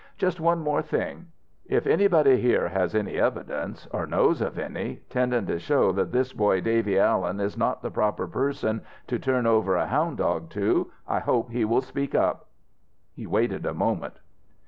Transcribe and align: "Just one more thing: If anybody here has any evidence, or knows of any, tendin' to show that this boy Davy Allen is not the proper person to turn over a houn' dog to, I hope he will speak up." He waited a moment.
"Just 0.17 0.39
one 0.39 0.57
more 0.57 0.81
thing: 0.81 1.27
If 1.67 1.85
anybody 1.85 2.41
here 2.41 2.67
has 2.69 2.95
any 2.95 3.19
evidence, 3.19 3.85
or 3.91 4.07
knows 4.07 4.41
of 4.41 4.57
any, 4.57 5.01
tendin' 5.11 5.45
to 5.45 5.59
show 5.59 5.91
that 5.91 6.11
this 6.11 6.33
boy 6.33 6.59
Davy 6.59 6.97
Allen 6.97 7.39
is 7.39 7.55
not 7.55 7.83
the 7.83 7.91
proper 7.91 8.25
person 8.27 8.81
to 9.05 9.19
turn 9.19 9.45
over 9.45 9.75
a 9.75 9.85
houn' 9.85 10.15
dog 10.15 10.49
to, 10.49 10.89
I 11.07 11.19
hope 11.19 11.51
he 11.51 11.65
will 11.65 11.81
speak 11.81 12.15
up." 12.15 12.47
He 13.13 13.27
waited 13.27 13.63
a 13.63 13.75
moment. 13.75 14.15